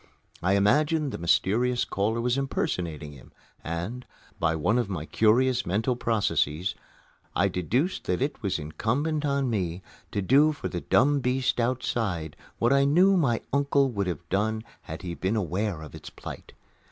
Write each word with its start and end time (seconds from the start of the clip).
I 0.41 0.53
imagined 0.53 1.11
the 1.11 1.19
mysterious 1.19 1.85
caller 1.85 2.19
was 2.19 2.35
impersonating 2.35 3.11
him 3.11 3.31
and, 3.63 4.03
by 4.39 4.55
one 4.55 4.79
of 4.79 4.89
my 4.89 5.05
curious 5.05 5.63
mental 5.63 5.95
processes, 5.95 6.73
I 7.35 7.49
deduced 7.49 8.05
that 8.05 8.19
it 8.19 8.41
was 8.41 8.57
incumbent 8.57 9.25
on 9.25 9.47
me 9.51 9.83
to 10.11 10.23
do 10.23 10.53
for 10.53 10.69
the 10.69 10.81
dumb 10.81 11.19
beast 11.19 11.59
outside 11.59 12.35
what 12.57 12.73
I 12.73 12.83
knew 12.83 13.15
my 13.15 13.41
uncle 13.53 13.91
would 13.91 14.07
have 14.07 14.27
done 14.29 14.63
had 14.81 15.03
he 15.03 15.13
been 15.13 15.35
aware 15.35 15.83
of 15.83 15.93
its 15.93 16.09
plight. 16.09 16.53